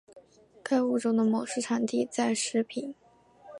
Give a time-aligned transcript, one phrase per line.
[0.63, 2.95] 该物种的模式产地在石屏。